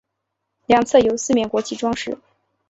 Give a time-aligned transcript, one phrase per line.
[0.65, 2.17] 两侧有四面国旗装饰。